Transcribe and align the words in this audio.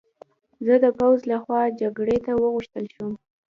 زه 0.65 0.75
د 0.83 0.85
پوځ 0.97 1.19
له 1.31 1.37
خوا 1.43 1.61
جګړې 1.81 2.17
ته 2.25 2.31
وغوښتل 2.41 2.85
شوم 2.95 3.13